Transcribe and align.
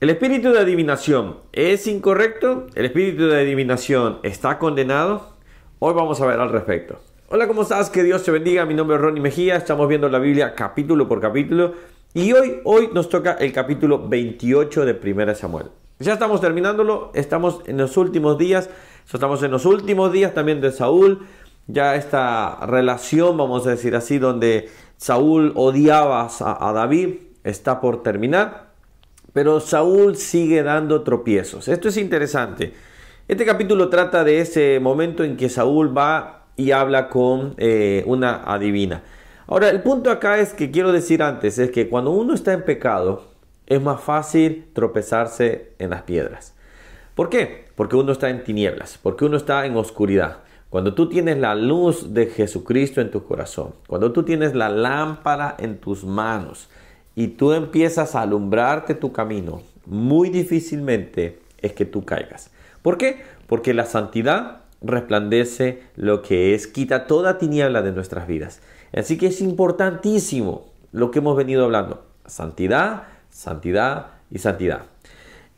¿El 0.00 0.10
espíritu 0.10 0.52
de 0.52 0.60
adivinación 0.60 1.38
es 1.50 1.88
incorrecto? 1.88 2.68
¿El 2.76 2.84
espíritu 2.84 3.26
de 3.26 3.40
adivinación 3.40 4.20
está 4.22 4.56
condenado? 4.56 5.30
Hoy 5.80 5.92
vamos 5.92 6.20
a 6.20 6.26
ver 6.26 6.38
al 6.38 6.52
respecto. 6.52 7.00
Hola, 7.30 7.48
¿cómo 7.48 7.62
estás? 7.62 7.90
Que 7.90 8.04
Dios 8.04 8.22
te 8.22 8.30
bendiga. 8.30 8.64
Mi 8.64 8.74
nombre 8.74 8.94
es 8.94 9.02
Ronnie 9.02 9.20
Mejía. 9.20 9.56
Estamos 9.56 9.88
viendo 9.88 10.08
la 10.08 10.20
Biblia 10.20 10.54
capítulo 10.54 11.08
por 11.08 11.20
capítulo. 11.20 11.72
Y 12.14 12.32
hoy, 12.32 12.60
hoy 12.62 12.90
nos 12.94 13.08
toca 13.08 13.32
el 13.32 13.52
capítulo 13.52 14.08
28 14.08 14.84
de 14.84 15.12
1 15.12 15.34
Samuel. 15.34 15.66
Ya 15.98 16.12
estamos 16.12 16.40
terminándolo. 16.40 17.10
Estamos 17.12 17.62
en 17.66 17.78
los 17.78 17.96
últimos 17.96 18.38
días. 18.38 18.70
Estamos 19.12 19.42
en 19.42 19.50
los 19.50 19.66
últimos 19.66 20.12
días 20.12 20.32
también 20.32 20.60
de 20.60 20.70
Saúl. 20.70 21.26
Ya 21.66 21.96
esta 21.96 22.64
relación, 22.66 23.36
vamos 23.36 23.66
a 23.66 23.70
decir 23.70 23.96
así, 23.96 24.18
donde 24.18 24.68
Saúl 24.96 25.52
odiaba 25.56 26.22
a, 26.22 26.68
a 26.68 26.72
David, 26.72 27.16
está 27.42 27.80
por 27.80 28.04
terminar. 28.04 28.67
Pero 29.38 29.60
Saúl 29.60 30.16
sigue 30.16 30.64
dando 30.64 31.02
tropiezos. 31.02 31.68
Esto 31.68 31.90
es 31.90 31.96
interesante. 31.96 32.72
Este 33.28 33.46
capítulo 33.46 33.88
trata 33.88 34.24
de 34.24 34.40
ese 34.40 34.80
momento 34.80 35.22
en 35.22 35.36
que 35.36 35.48
Saúl 35.48 35.96
va 35.96 36.46
y 36.56 36.72
habla 36.72 37.08
con 37.08 37.54
eh, 37.56 38.02
una 38.06 38.42
adivina. 38.42 39.04
Ahora, 39.46 39.70
el 39.70 39.80
punto 39.80 40.10
acá 40.10 40.38
es 40.40 40.54
que 40.54 40.72
quiero 40.72 40.90
decir 40.90 41.22
antes, 41.22 41.56
es 41.60 41.70
que 41.70 41.88
cuando 41.88 42.10
uno 42.10 42.34
está 42.34 42.52
en 42.52 42.64
pecado, 42.64 43.28
es 43.68 43.80
más 43.80 44.00
fácil 44.00 44.66
tropezarse 44.72 45.70
en 45.78 45.90
las 45.90 46.02
piedras. 46.02 46.56
¿Por 47.14 47.28
qué? 47.28 47.66
Porque 47.76 47.94
uno 47.94 48.10
está 48.10 48.30
en 48.30 48.42
tinieblas, 48.42 48.98
porque 49.00 49.24
uno 49.24 49.36
está 49.36 49.66
en 49.66 49.76
oscuridad. 49.76 50.38
Cuando 50.68 50.94
tú 50.94 51.08
tienes 51.08 51.38
la 51.38 51.54
luz 51.54 52.12
de 52.12 52.26
Jesucristo 52.26 53.00
en 53.00 53.12
tu 53.12 53.22
corazón, 53.22 53.76
cuando 53.86 54.10
tú 54.10 54.24
tienes 54.24 54.56
la 54.56 54.68
lámpara 54.68 55.54
en 55.60 55.78
tus 55.78 56.02
manos, 56.02 56.68
y 57.18 57.26
tú 57.26 57.52
empiezas 57.52 58.14
a 58.14 58.22
alumbrarte 58.22 58.94
tu 58.94 59.10
camino, 59.10 59.60
muy 59.86 60.30
difícilmente 60.30 61.40
es 61.60 61.72
que 61.72 61.84
tú 61.84 62.04
caigas. 62.04 62.52
¿Por 62.80 62.96
qué? 62.96 63.22
Porque 63.48 63.74
la 63.74 63.86
santidad 63.86 64.60
resplandece 64.82 65.82
lo 65.96 66.22
que 66.22 66.54
es, 66.54 66.68
quita 66.68 67.08
toda 67.08 67.36
tiniebla 67.36 67.82
de 67.82 67.90
nuestras 67.90 68.28
vidas. 68.28 68.60
Así 68.96 69.18
que 69.18 69.26
es 69.26 69.40
importantísimo 69.40 70.66
lo 70.92 71.10
que 71.10 71.18
hemos 71.18 71.36
venido 71.36 71.64
hablando. 71.64 72.06
Santidad, 72.24 73.08
santidad 73.30 74.10
y 74.30 74.38
santidad. 74.38 74.82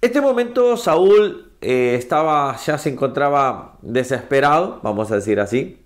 Este 0.00 0.22
momento 0.22 0.78
Saúl 0.78 1.52
eh, 1.60 1.94
estaba, 1.94 2.56
ya 2.56 2.78
se 2.78 2.88
encontraba 2.88 3.76
desesperado, 3.82 4.80
vamos 4.82 5.12
a 5.12 5.16
decir 5.16 5.38
así, 5.40 5.78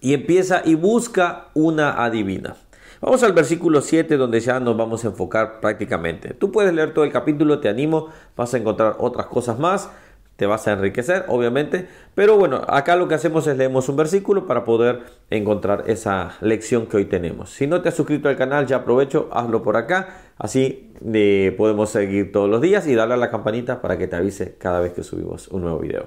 y 0.00 0.14
empieza 0.14 0.62
y 0.64 0.76
busca 0.76 1.48
una 1.54 2.04
adivina. 2.04 2.54
Vamos 3.00 3.22
al 3.22 3.32
versículo 3.32 3.80
7 3.80 4.18
donde 4.18 4.40
ya 4.40 4.60
nos 4.60 4.76
vamos 4.76 5.06
a 5.06 5.08
enfocar 5.08 5.60
prácticamente. 5.60 6.34
Tú 6.34 6.52
puedes 6.52 6.74
leer 6.74 6.92
todo 6.92 7.06
el 7.06 7.10
capítulo, 7.10 7.58
te 7.58 7.70
animo, 7.70 8.08
vas 8.36 8.52
a 8.52 8.58
encontrar 8.58 8.96
otras 8.98 9.26
cosas 9.26 9.58
más, 9.58 9.88
te 10.36 10.44
vas 10.44 10.68
a 10.68 10.72
enriquecer, 10.72 11.24
obviamente. 11.28 11.88
Pero 12.14 12.36
bueno, 12.36 12.60
acá 12.68 12.96
lo 12.96 13.08
que 13.08 13.14
hacemos 13.14 13.46
es 13.46 13.56
leemos 13.56 13.88
un 13.88 13.96
versículo 13.96 14.46
para 14.46 14.64
poder 14.64 15.00
encontrar 15.30 15.84
esa 15.86 16.32
lección 16.42 16.86
que 16.86 16.98
hoy 16.98 17.06
tenemos. 17.06 17.48
Si 17.48 17.66
no 17.66 17.80
te 17.80 17.88
has 17.88 17.94
suscrito 17.94 18.28
al 18.28 18.36
canal, 18.36 18.66
ya 18.66 18.76
aprovecho, 18.76 19.30
hazlo 19.32 19.62
por 19.62 19.78
acá. 19.78 20.16
Así 20.36 20.92
eh, 21.02 21.54
podemos 21.56 21.88
seguir 21.88 22.32
todos 22.32 22.50
los 22.50 22.60
días 22.60 22.86
y 22.86 22.94
darle 22.94 23.14
a 23.14 23.16
la 23.16 23.30
campanita 23.30 23.80
para 23.80 23.96
que 23.96 24.08
te 24.08 24.16
avise 24.16 24.56
cada 24.58 24.78
vez 24.78 24.92
que 24.92 25.02
subimos 25.02 25.48
un 25.48 25.62
nuevo 25.62 25.78
video. 25.78 26.06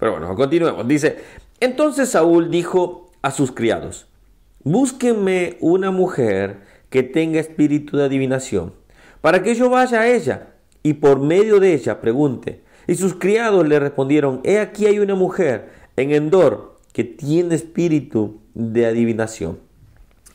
Pero 0.00 0.10
bueno, 0.10 0.34
continuemos. 0.34 0.88
Dice, 0.88 1.18
entonces 1.60 2.08
Saúl 2.08 2.50
dijo 2.50 3.12
a 3.22 3.30
sus 3.30 3.52
criados, 3.52 4.08
búsquenme 4.64 5.56
una 5.60 5.90
mujer 5.90 6.60
que 6.90 7.02
tenga 7.02 7.40
espíritu 7.40 7.96
de 7.96 8.04
adivinación, 8.04 8.74
para 9.20 9.42
que 9.42 9.54
yo 9.54 9.70
vaya 9.70 10.00
a 10.00 10.08
ella 10.08 10.48
y 10.82 10.94
por 10.94 11.20
medio 11.20 11.60
de 11.60 11.74
ella 11.74 12.00
pregunte. 12.00 12.62
Y 12.86 12.96
sus 12.96 13.14
criados 13.14 13.66
le 13.66 13.78
respondieron, 13.78 14.40
he 14.44 14.58
aquí 14.58 14.86
hay 14.86 14.98
una 14.98 15.14
mujer 15.14 15.70
en 15.96 16.12
Endor 16.12 16.78
que 16.92 17.04
tiene 17.04 17.54
espíritu 17.54 18.40
de 18.54 18.86
adivinación. 18.86 19.58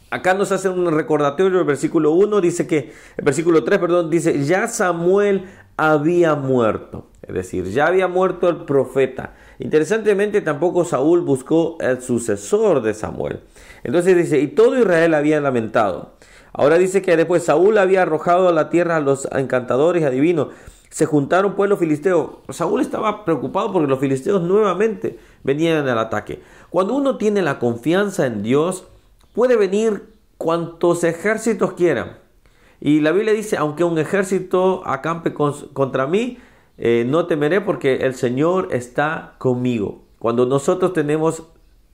Acá 0.10 0.34
nos 0.34 0.54
hace 0.54 0.70
un 0.70 0.90
recordatorio, 0.90 1.60
el 1.60 1.66
versículo 1.66 2.14
1 2.14 2.40
dice 2.40 2.66
que, 2.66 2.94
el 3.18 3.26
versículo 3.26 3.66
3, 3.66 3.78
perdón, 3.78 4.10
dice, 4.10 4.44
ya 4.46 4.68
Samuel 4.70 5.44
había 5.78 6.36
muerto, 6.36 7.06
es 7.22 7.34
decir, 7.34 7.66
ya 7.66 7.88
había 7.88 8.08
muerto 8.08 8.50
el 8.50 8.66
profeta. 8.66 9.36
Interesantemente, 9.60 10.42
tampoco 10.42 10.84
Saúl 10.84 11.22
buscó 11.22 11.78
el 11.80 12.02
sucesor 12.02 12.82
de 12.82 12.94
Samuel. 12.94 13.42
Entonces 13.84 14.18
dice, 14.18 14.40
y 14.40 14.48
todo 14.48 14.78
Israel 14.78 15.14
había 15.14 15.40
lamentado. 15.40 16.14
Ahora 16.52 16.78
dice 16.80 17.04
que 17.04 17.16
después 17.16 17.44
Saúl 17.44 17.78
había 17.78 18.02
arrojado 18.02 18.50
a 18.50 18.52
la 18.52 18.70
tierra 18.70 18.96
a 18.96 19.02
los 19.02 19.28
encantadores 19.32 20.04
adivinos. 20.04 20.48
Se 20.90 21.06
juntaron 21.06 21.56
pueblos 21.56 21.80
filisteos. 21.80 22.38
Saúl 22.50 22.82
estaba 22.82 23.26
preocupado 23.26 23.72
porque 23.72 23.88
los 23.88 24.00
filisteos 24.00 24.42
nuevamente 24.42 25.20
venían 25.44 25.88
al 25.88 26.00
ataque. 26.00 26.42
Cuando 26.72 26.96
uno 26.96 27.18
tiene 27.18 27.44
la 27.44 27.60
confianza 27.60 28.26
en 28.26 28.42
Dios, 28.42 28.88
puede 29.34 29.56
venir 29.56 30.08
cuantos 30.38 31.04
ejércitos 31.04 31.74
quieran. 31.74 32.18
Y 32.80 33.00
la 33.02 33.12
Biblia 33.12 33.34
dice, 33.34 33.58
aunque 33.58 33.84
un 33.84 33.98
ejército 33.98 34.84
acampe 34.86 35.34
contra 35.34 36.08
mí, 36.08 36.38
eh, 36.78 37.06
no 37.08 37.26
temeré 37.26 37.62
porque 37.62 38.06
el 38.06 38.14
Señor 38.14 38.70
está 38.72 39.36
conmigo. 39.40 40.04
Cuando 40.20 40.46
nosotros 40.46 40.94
tenemos 40.94 41.44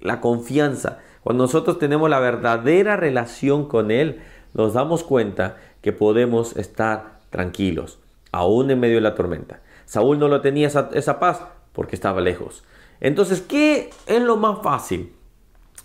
la 0.02 0.20
confianza, 0.20 1.00
cuando 1.24 1.46
nosotros 1.46 1.80
tenemos 1.80 2.10
la 2.10 2.20
verdadera 2.20 2.98
relación 2.98 3.68
con 3.68 3.92
Él, 3.92 4.22
nos 4.54 4.74
damos 4.74 5.04
cuenta 5.04 5.58
que 5.82 5.94
podemos 5.94 6.56
estar 6.58 7.20
tranquilos, 7.30 8.00
aún 8.32 8.70
en 8.72 8.80
medio 8.80 8.96
de 8.96 9.02
la 9.02 9.16
tormenta. 9.16 9.62
Saúl 9.86 10.20
no 10.20 10.28
lo 10.28 10.42
tenía 10.42 10.68
esa, 10.68 10.90
esa 10.94 11.20
paz 11.20 11.44
porque 11.72 11.96
estaba 11.96 12.22
lejos. 12.22 12.64
Entonces, 13.00 13.42
¿qué 13.42 13.90
es 14.06 14.22
lo 14.22 14.38
más 14.38 14.62
fácil? 14.62 15.14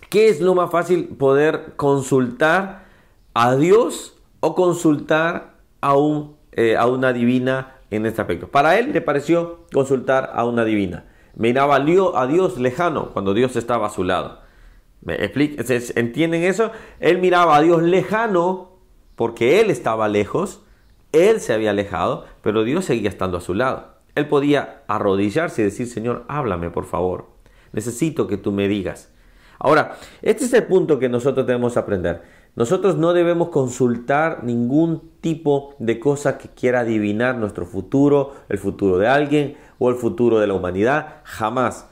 ¿Qué 0.09 0.29
es 0.29 0.41
lo 0.41 0.55
más 0.55 0.71
fácil 0.71 1.07
poder 1.07 1.73
consultar 1.75 2.85
a 3.33 3.55
Dios 3.55 4.18
o 4.39 4.55
consultar 4.55 5.55
a, 5.81 5.95
un, 5.95 6.35
eh, 6.51 6.75
a 6.77 6.87
una 6.87 7.13
divina 7.13 7.75
en 7.91 8.05
este 8.05 8.21
aspecto. 8.21 8.47
Para 8.47 8.77
él 8.77 8.91
le 8.93 9.01
pareció 9.01 9.65
consultar 9.73 10.31
a 10.33 10.45
una 10.45 10.65
divina. 10.65 11.05
Miraba 11.35 11.75
a 11.75 12.27
Dios 12.27 12.59
lejano 12.59 13.11
cuando 13.11 13.33
Dios 13.33 13.55
estaba 13.55 13.87
a 13.87 13.89
su 13.89 14.03
lado. 14.03 14.41
¿Me 15.01 15.17
¿Entienden 15.95 16.43
eso? 16.43 16.71
Él 16.99 17.19
miraba 17.19 17.55
a 17.55 17.61
Dios 17.61 17.81
lejano 17.81 18.69
porque 19.15 19.61
él 19.61 19.69
estaba 19.69 20.07
lejos, 20.07 20.61
él 21.11 21.39
se 21.39 21.53
había 21.53 21.71
alejado, 21.71 22.25
pero 22.41 22.63
Dios 22.63 22.85
seguía 22.85 23.09
estando 23.09 23.37
a 23.37 23.41
su 23.41 23.53
lado. 23.53 23.95
Él 24.15 24.27
podía 24.27 24.83
arrodillarse 24.87 25.61
y 25.61 25.65
decir, 25.65 25.87
Señor, 25.87 26.25
háblame 26.27 26.69
por 26.69 26.85
favor. 26.85 27.27
Necesito 27.71 28.27
que 28.27 28.37
tú 28.37 28.51
me 28.51 28.67
digas. 28.67 29.11
Ahora, 29.59 29.97
este 30.21 30.45
es 30.45 30.53
el 30.53 30.63
punto 30.63 30.99
que 30.99 31.09
nosotros 31.09 31.45
debemos 31.45 31.77
aprender. 31.77 32.21
Nosotros 32.55 32.97
no 32.97 33.13
debemos 33.13 33.49
consultar 33.49 34.43
ningún 34.43 35.01
tipo 35.21 35.75
de 35.79 35.99
cosa 35.99 36.37
que 36.37 36.49
quiera 36.49 36.81
adivinar 36.81 37.35
nuestro 37.35 37.65
futuro, 37.65 38.33
el 38.49 38.57
futuro 38.57 38.97
de 38.97 39.07
alguien 39.07 39.57
o 39.77 39.89
el 39.89 39.95
futuro 39.95 40.39
de 40.39 40.47
la 40.47 40.53
humanidad. 40.53 41.21
Jamás. 41.23 41.87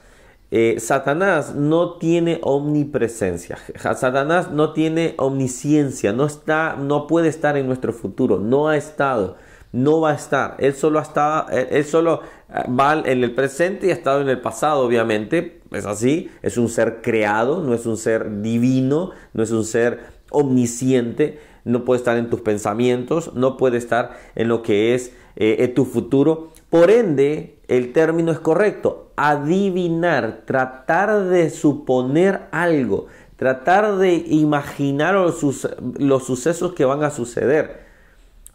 Eh, 0.50 0.76
Satanás 0.80 1.54
no 1.54 1.98
tiene 1.98 2.40
omnipresencia. 2.42 3.58
Satanás 3.76 4.50
no 4.50 4.72
tiene 4.72 5.14
omnisciencia. 5.18 6.12
No, 6.12 6.24
está, 6.24 6.76
no 6.76 7.06
puede 7.06 7.28
estar 7.28 7.56
en 7.56 7.66
nuestro 7.66 7.92
futuro. 7.92 8.38
No 8.38 8.68
ha 8.68 8.76
estado. 8.76 9.36
No 9.72 10.00
va 10.00 10.12
a 10.12 10.14
estar. 10.14 10.56
Él 10.58 10.74
solo, 10.74 10.98
ha 10.98 11.02
estado, 11.02 11.48
él 11.50 11.84
solo 11.84 12.22
eh, 12.48 12.62
va 12.70 12.94
en 12.94 13.22
el 13.22 13.34
presente 13.34 13.86
y 13.86 13.90
ha 13.90 13.94
estado 13.94 14.22
en 14.22 14.30
el 14.30 14.40
pasado, 14.40 14.80
obviamente. 14.80 15.60
Es 15.70 15.84
así. 15.84 16.30
Es 16.40 16.56
un 16.56 16.70
ser 16.70 17.02
creado. 17.02 17.62
No 17.62 17.74
es 17.74 17.84
un 17.84 17.98
ser 17.98 18.40
divino. 18.40 19.10
No 19.34 19.42
es 19.42 19.50
un 19.50 19.64
ser 19.64 20.17
omnisciente, 20.30 21.40
no 21.64 21.84
puede 21.84 21.98
estar 21.98 22.16
en 22.16 22.30
tus 22.30 22.40
pensamientos, 22.40 23.34
no 23.34 23.56
puede 23.56 23.78
estar 23.78 24.18
en 24.34 24.48
lo 24.48 24.62
que 24.62 24.94
es 24.94 25.12
eh, 25.36 25.68
tu 25.68 25.84
futuro. 25.84 26.50
Por 26.70 26.90
ende, 26.90 27.58
el 27.68 27.92
término 27.92 28.32
es 28.32 28.38
correcto, 28.38 29.12
adivinar, 29.16 30.42
tratar 30.46 31.24
de 31.24 31.50
suponer 31.50 32.42
algo, 32.50 33.06
tratar 33.36 33.96
de 33.96 34.14
imaginar 34.14 35.14
los, 35.14 35.68
los 35.98 36.24
sucesos 36.24 36.72
que 36.72 36.84
van 36.84 37.02
a 37.04 37.10
suceder. 37.10 37.86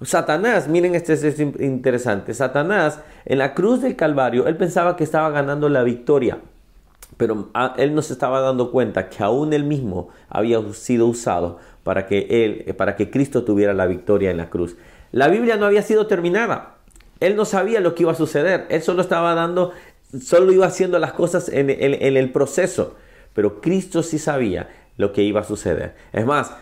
Satanás, 0.02 0.68
miren, 0.68 0.96
este 0.96 1.14
es 1.14 1.40
interesante. 1.40 2.34
Satanás 2.34 3.00
en 3.26 3.38
la 3.38 3.54
cruz 3.54 3.82
del 3.82 3.96
Calvario, 3.96 4.48
él 4.48 4.58
pensaba 4.58 4.96
que 4.96 5.04
estaba 5.04 5.30
ganando 5.30 5.70
la 5.70 5.84
victoria. 5.84 6.40
Pero 7.18 7.50
ah, 7.54 7.74
él 7.78 7.94
no 7.94 8.02
se 8.02 8.14
estaba 8.14 8.42
dando 8.42 8.72
cuenta 8.72 9.10
que 9.10 9.24
aún 9.24 9.54
él 9.54 9.64
mismo 9.64 10.10
había 10.30 10.62
sido 10.74 11.08
usado 11.08 11.60
para 11.84 12.06
que 12.08 12.28
él, 12.30 12.76
para 12.76 12.96
que 12.96 13.10
Cristo 13.10 13.44
tuviera 13.44 13.74
la 13.74 13.86
victoria 13.86 14.32
en 14.32 14.38
la 14.38 14.50
cruz. 14.50 14.78
La 15.12 15.28
Biblia 15.28 15.58
no 15.58 15.66
había 15.66 15.82
sido 15.82 16.08
terminada. 16.08 16.78
Él 17.20 17.36
no 17.36 17.46
sabía 17.46 17.80
lo 17.80 17.96
que 17.96 18.04
iba 18.04 18.12
a 18.12 18.16
suceder. 18.16 18.66
Él 18.70 18.82
solo 18.82 19.02
estaba 19.02 19.36
dando, 19.36 19.72
solo 20.22 20.52
iba 20.52 20.66
haciendo 20.66 20.98
las 21.00 21.14
cosas 21.14 21.50
en, 21.50 21.70
en 21.70 22.18
el 22.18 22.32
proceso. 22.32 22.96
Pero 23.34 23.62
Cristo 23.62 24.04
sí 24.04 24.18
sabía 24.20 24.70
lo 24.98 25.14
que 25.14 25.24
iba 25.24 25.42
a 25.42 25.44
suceder. 25.44 25.96
Es 26.12 26.26
más, 26.26 26.56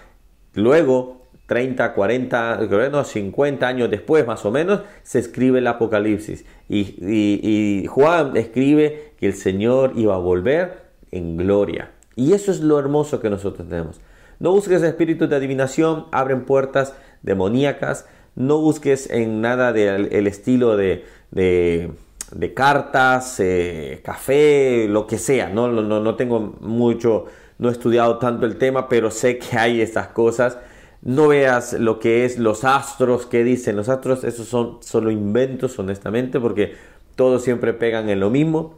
luego 0.54 1.21
30, 1.52 1.94
40, 1.94 3.04
50 3.04 3.68
años 3.68 3.92
después 3.92 4.26
más 4.26 4.46
o 4.46 4.52
menos, 4.52 4.84
se 5.04 5.20
escribe 5.20 5.60
el 5.60 5.68
Apocalipsis. 5.68 6.46
Y, 6.70 7.86
Juan 7.90 8.38
escribe 8.38 9.12
que 9.20 9.26
el 9.26 9.34
Señor 9.34 9.92
iba 9.98 10.16
a 10.16 10.18
volver 10.18 10.84
en 11.12 11.36
gloria. 11.36 11.92
Y 12.16 12.32
eso 12.32 12.54
es 12.54 12.62
lo 12.62 12.80
hermoso 12.80 13.20
que 13.20 13.30
nosotros 13.30 13.68
tenemos. 13.68 14.00
No 14.40 14.54
busques 14.54 14.82
espíritus 14.82 15.30
de 15.30 15.36
adivinación, 15.36 16.06
abren 16.14 16.46
puertas 16.46 16.96
demoníacas. 17.22 18.06
No 18.36 18.62
busques 18.62 19.10
en 19.10 19.42
nada 19.42 19.74
del 19.74 20.28
estilo 20.28 20.78
de, 20.78 21.04
de, 21.32 22.54
cartas, 22.54 23.42
eh, 23.42 24.00
café, 24.06 24.88
lo 24.88 25.06
que 25.06 25.18
sea. 25.18 25.50
No, 25.50 25.68
no, 25.68 26.00
no 26.00 26.16
tengo 26.16 26.56
mucho, 26.62 27.26
no 27.60 27.68
he 27.68 27.74
estudiado 27.74 28.20
tanto 28.20 28.46
el 28.46 28.56
tema, 28.56 28.88
pero 28.88 29.12
sé 29.12 29.38
que 29.38 29.58
hay 29.58 29.82
estas 29.82 30.08
cosas 30.08 30.58
no 31.02 31.28
veas 31.28 31.74
lo 31.74 32.00
que 32.00 32.26
es 32.26 32.38
los 32.38 32.64
astros 32.64 33.26
que 33.26 33.44
dicen. 33.44 33.76
Los 33.76 33.90
astros, 33.90 34.24
esos 34.24 34.48
son 34.48 34.78
solo 34.82 35.10
inventos, 35.10 35.78
honestamente, 35.80 36.40
porque 36.40 36.76
todos 37.16 37.44
siempre 37.44 37.74
pegan 37.74 38.10
en 38.10 38.20
lo 38.20 38.30
mismo. 38.30 38.76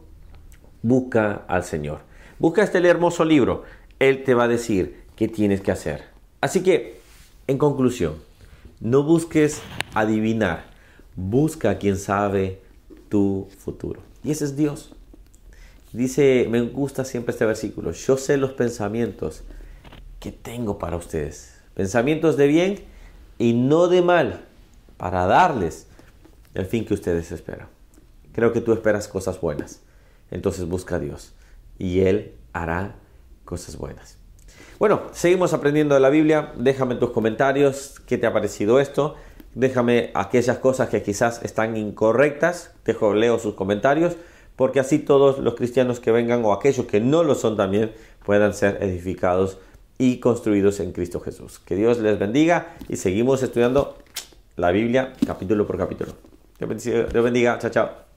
Busca 0.82 1.44
al 1.48 1.64
Señor. 1.64 2.00
Busca 2.38 2.62
este 2.62 2.86
hermoso 2.86 3.24
libro. 3.24 3.64
Él 3.98 4.24
te 4.24 4.34
va 4.34 4.44
a 4.44 4.48
decir 4.48 5.02
qué 5.16 5.28
tienes 5.28 5.60
que 5.60 5.70
hacer. 5.70 6.04
Así 6.40 6.62
que, 6.62 6.98
en 7.46 7.58
conclusión, 7.58 8.14
no 8.80 9.02
busques 9.02 9.60
adivinar. 9.94 10.64
Busca 11.16 11.70
a 11.70 11.78
quien 11.78 11.96
sabe 11.98 12.60
tu 13.08 13.48
futuro. 13.58 14.00
Y 14.22 14.30
ese 14.30 14.46
es 14.46 14.56
Dios. 14.56 14.94
Dice, 15.92 16.46
me 16.50 16.62
gusta 16.62 17.04
siempre 17.04 17.32
este 17.32 17.44
versículo. 17.44 17.92
Yo 17.92 18.16
sé 18.16 18.36
los 18.36 18.52
pensamientos 18.52 19.44
que 20.18 20.32
tengo 20.32 20.78
para 20.78 20.96
ustedes 20.96 21.53
pensamientos 21.74 22.36
de 22.36 22.46
bien 22.46 22.84
y 23.38 23.52
no 23.52 23.88
de 23.88 24.02
mal, 24.02 24.44
para 24.96 25.26
darles 25.26 25.86
el 26.54 26.66
fin 26.66 26.84
que 26.84 26.94
ustedes 26.94 27.32
esperan. 27.32 27.68
Creo 28.32 28.52
que 28.52 28.60
tú 28.60 28.72
esperas 28.72 29.08
cosas 29.08 29.40
buenas, 29.40 29.82
entonces 30.30 30.66
busca 30.66 30.96
a 30.96 30.98
Dios 30.98 31.34
y 31.78 32.00
Él 32.00 32.34
hará 32.52 32.94
cosas 33.44 33.76
buenas. 33.76 34.18
Bueno, 34.78 35.02
seguimos 35.12 35.52
aprendiendo 35.52 35.94
de 35.94 36.00
la 36.00 36.10
Biblia. 36.10 36.52
Déjame 36.56 36.96
tus 36.96 37.10
comentarios 37.10 38.00
qué 38.06 38.18
te 38.18 38.26
ha 38.26 38.32
parecido 38.32 38.80
esto. 38.80 39.14
Déjame 39.54 40.10
aquellas 40.14 40.58
cosas 40.58 40.88
que 40.88 41.02
quizás 41.02 41.42
están 41.44 41.76
incorrectas. 41.76 42.72
Dejo, 42.84 43.14
leo 43.14 43.38
sus 43.38 43.54
comentarios 43.54 44.16
porque 44.56 44.80
así 44.80 44.98
todos 44.98 45.38
los 45.38 45.54
cristianos 45.54 46.00
que 46.00 46.12
vengan 46.12 46.44
o 46.44 46.52
aquellos 46.52 46.86
que 46.86 47.00
no 47.00 47.24
lo 47.24 47.34
son 47.34 47.56
también 47.56 47.92
puedan 48.24 48.54
ser 48.54 48.78
edificados 48.82 49.58
y 49.98 50.18
construidos 50.18 50.80
en 50.80 50.92
Cristo 50.92 51.20
Jesús. 51.20 51.58
Que 51.58 51.76
Dios 51.76 51.98
les 51.98 52.18
bendiga 52.18 52.76
y 52.88 52.96
seguimos 52.96 53.42
estudiando 53.42 53.98
la 54.56 54.70
Biblia 54.70 55.12
capítulo 55.26 55.66
por 55.66 55.78
capítulo. 55.78 56.12
Dios 56.58 57.24
bendiga. 57.24 57.58
Chao, 57.58 57.70
chao. 57.70 58.13